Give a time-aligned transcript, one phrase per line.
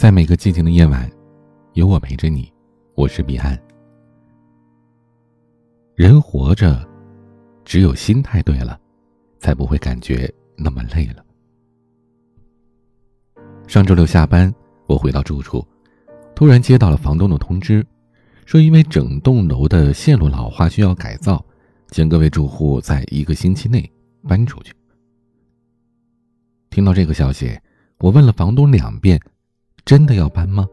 [0.00, 1.06] 在每个寂静的夜晚，
[1.74, 2.50] 有我陪着你。
[2.94, 3.54] 我是彼岸。
[5.94, 6.88] 人活着，
[7.66, 8.80] 只有心态对了，
[9.40, 10.26] 才不会感觉
[10.56, 11.22] 那么累了。
[13.68, 14.50] 上周六下班，
[14.86, 15.62] 我回到住处，
[16.34, 17.86] 突然接到了房东的通知，
[18.46, 21.44] 说因为整栋楼的线路老化需要改造，
[21.88, 23.86] 请各位住户在一个星期内
[24.26, 24.72] 搬出去。
[26.70, 27.54] 听到这个消息，
[27.98, 29.20] 我问了房东两遍。
[29.84, 30.68] 真的要搬吗？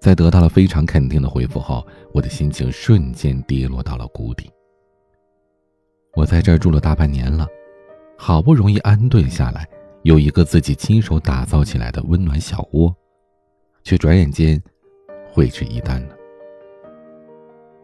[0.00, 4.48] 在得到了非常肯定的回复后，我的心情瞬间跌落到了谷底。
[6.14, 7.46] 我在这儿住了大半年了，
[8.16, 9.68] 好不容易安顿下来，
[10.02, 12.94] 有一个自己亲手打造起来的温暖小窝，
[13.82, 14.60] 却转眼间
[15.32, 16.16] 毁之一旦了。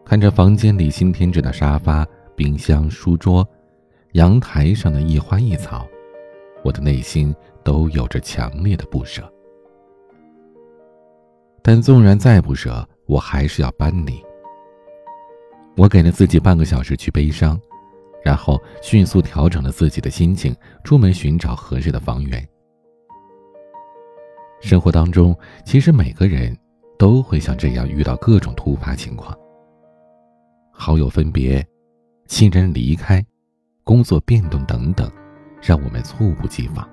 [0.05, 3.45] 看着房间里新添置的沙发、冰箱、书桌，
[4.13, 5.85] 阳台上的一花一草，
[6.63, 7.35] 我的内心。
[7.65, 9.27] 都有着强烈的不舍，
[11.63, 14.23] 但纵然再不舍，我还是要搬离。
[15.75, 17.59] 我给了自己半个小时去悲伤，
[18.23, 22.47] 然后迅速调整了自己的心情，出门寻找合适的房源。
[24.61, 25.35] 生活当中，
[25.65, 26.55] 其实每个人
[26.99, 29.35] 都会像这样遇到各种突发情况：
[30.71, 31.67] 好友分别、
[32.27, 33.25] 亲人离开、
[33.83, 35.11] 工作变动等等，
[35.61, 36.87] 让我们猝不及防。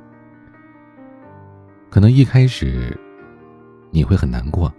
[1.93, 2.99] 可能一开始，
[3.91, 4.73] 你会很难过，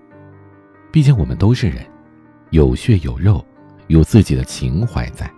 [0.92, 1.86] 毕竟我们都是人，
[2.50, 3.45] 有血有肉，
[3.86, 5.31] 有自己的情怀在。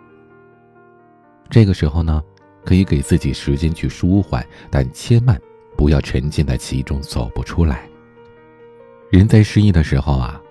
[1.50, 2.23] 这个时候呢，
[2.64, 5.38] 可以给自己时间去舒缓，但千万
[5.76, 7.90] 不要沉浸在其中走不出来。
[9.09, 10.42] 人在失意的时候啊，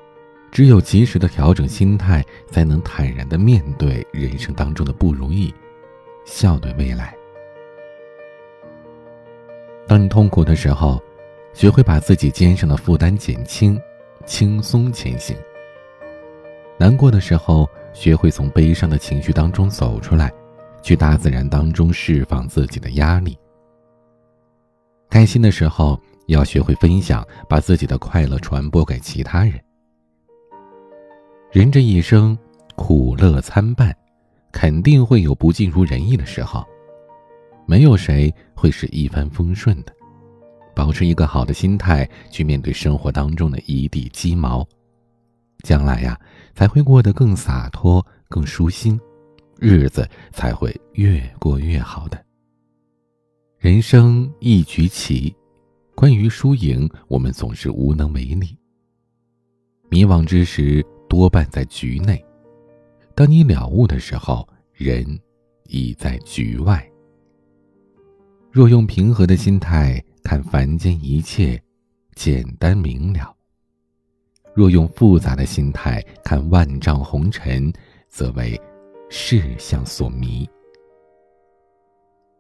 [0.50, 5.54] 只有及时的调整心态，才能坦然的面对人生当中的不如意，
[6.26, 7.16] 笑对未来。
[9.88, 11.02] 当你痛苦的时候，
[11.54, 13.80] 学会把自己肩上的负担减轻，
[14.26, 15.36] 轻松前行。
[16.76, 20.32] 难过的时候，学会从悲伤的情绪当中走出来，
[20.82, 23.38] 去大自然当中释放自己的压力。
[25.08, 29.54] 开心的时候，要学会分享，把自己的快乐传播给其他人。
[31.52, 32.36] 人这一生，
[32.74, 33.96] 苦乐参半，
[34.50, 36.64] 肯定会有不尽如人意的时候，
[37.64, 39.92] 没有谁会是一帆风顺的。
[40.74, 44.66] 保持一个好的心态去面对生活当中的一地鸡毛，
[45.62, 46.20] 将来呀
[46.54, 49.00] 才会过得更洒脱、更舒心，
[49.58, 52.22] 日子才会越过越好的。
[53.58, 55.34] 人生一局棋，
[55.94, 58.56] 关于输赢，我们总是无能为力。
[59.88, 62.16] 迷惘之时，多半在局内；
[63.14, 65.18] 当你了悟的时候，人
[65.68, 66.84] 已在局外。
[68.50, 70.02] 若用平和的心态。
[70.24, 71.62] 看凡间一切，
[72.14, 73.32] 简单明了。
[74.54, 77.70] 若用复杂的心态看万丈红尘，
[78.08, 78.58] 则为
[79.10, 80.48] 世相所迷。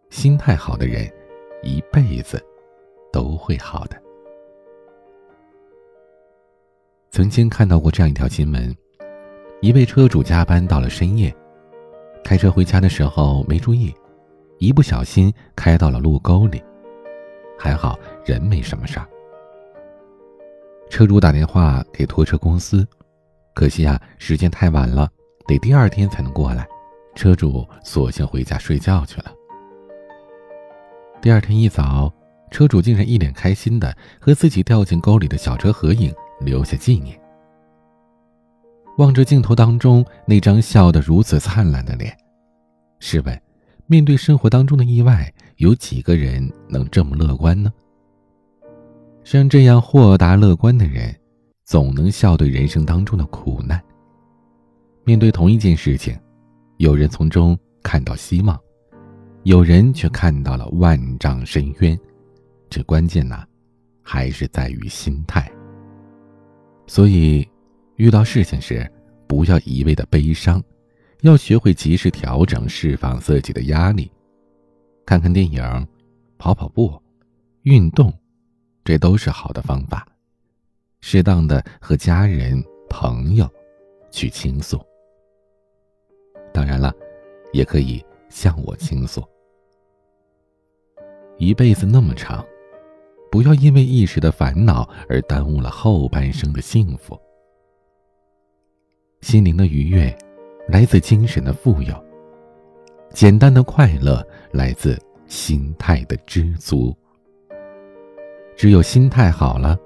[0.08, 1.08] 心态好的人，
[1.62, 2.42] 一辈子
[3.12, 4.02] 都会好的。
[7.10, 8.74] 曾经看到过这样一条新闻：
[9.60, 11.32] 一位车主加班到了深夜，
[12.24, 13.94] 开车回家的时候没注意，
[14.58, 16.62] 一不小心开到了路沟里。
[17.58, 19.06] 还好人没什么事儿。
[20.90, 22.86] 车主打电话给拖车公司，
[23.54, 25.08] 可惜啊，时间太晚了，
[25.46, 26.66] 得第二天才能过来。
[27.14, 29.32] 车主索性回家睡觉去了。
[31.22, 32.12] 第二天一早，
[32.50, 37.18] 车主竟然一脸开心的和自己掉进沟里的小车合影，留下纪念。
[38.98, 42.16] 望着镜头当中那张笑得如此灿烂的脸，
[43.00, 43.40] 试问，
[43.86, 45.32] 面对生活当中的意外？
[45.56, 47.72] 有几个人能这么乐观呢？
[49.22, 51.14] 像这样豁达乐观的人，
[51.64, 53.80] 总能笑对人生当中的苦难。
[55.04, 56.18] 面对同一件事情，
[56.78, 58.58] 有人从中看到希望，
[59.44, 61.98] 有人却看到了万丈深渊。
[62.68, 63.44] 这关键呢，
[64.02, 65.50] 还是在于心态。
[66.86, 67.48] 所以，
[67.96, 68.90] 遇到事情时，
[69.26, 70.62] 不要一味的悲伤，
[71.22, 74.10] 要学会及时调整，释放自己的压力。
[75.06, 75.62] 看看电影，
[76.38, 76.92] 跑跑步，
[77.62, 78.12] 运动，
[78.84, 80.06] 这都是好的方法。
[81.00, 83.48] 适当的和家人、朋友
[84.10, 84.80] 去倾诉。
[86.52, 86.94] 当然了，
[87.52, 89.22] 也可以向我倾诉。
[91.36, 92.44] 一辈子那么长，
[93.30, 97.20] 不要因为一时的烦恼而耽误了后半生的幸福。
[99.20, 100.16] 心灵的愉悦，
[100.68, 102.03] 来自精神的富有。
[103.14, 106.92] 简单的快乐来自心态的知足。
[108.56, 109.78] 只有心态好了，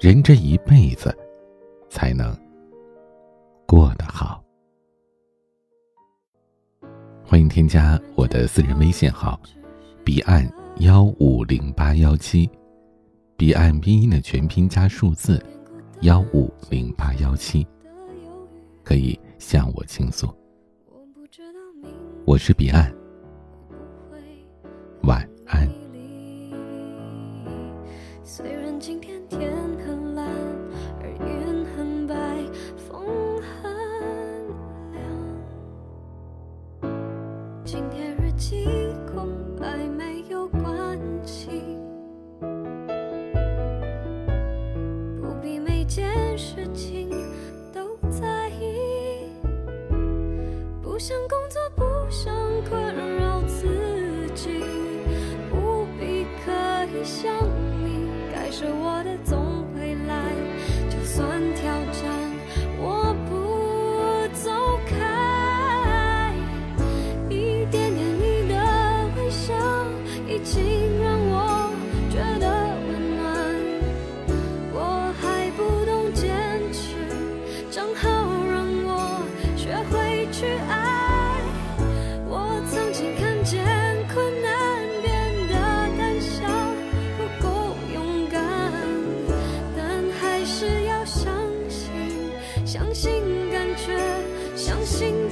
[0.00, 1.14] 人这一辈子
[1.90, 2.34] 才能
[3.66, 4.42] 过得好。
[7.22, 9.38] 欢迎添加我的私人微信号：
[10.02, 12.50] 彼岸幺五零八幺七，
[13.36, 15.38] 彼岸拼音的全拼加数字
[16.00, 17.66] 幺五零八幺七，
[18.82, 20.34] 可以向我倾诉。
[22.26, 22.90] 我是彼岸，
[25.02, 25.68] 晚安。
[28.22, 29.52] 虽然今天天
[29.86, 30.26] 很蓝，
[31.02, 32.14] 而云很白，
[32.88, 33.70] 风很
[34.90, 35.02] 凉。
[37.62, 38.64] 今天日记
[39.12, 39.28] 空
[39.60, 41.50] 白，没有关系，
[45.20, 47.10] 不必每件事情
[47.70, 49.28] 都在意，
[50.80, 51.14] 不想
[58.56, 59.53] 是我的总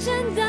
[0.04, 0.41] 现在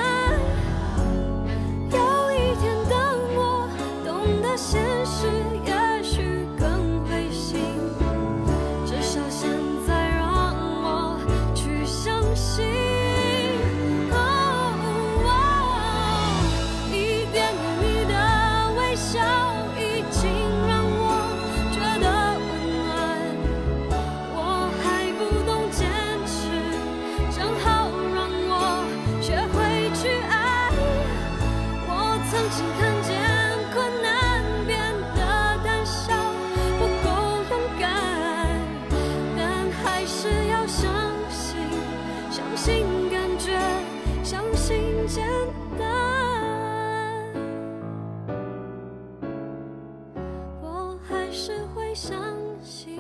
[51.94, 52.20] 相
[52.64, 53.00] 信，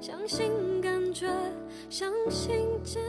[0.00, 1.26] 相信感觉，
[1.88, 3.00] 相信真。